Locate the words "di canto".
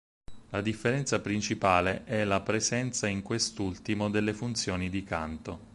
4.89-5.69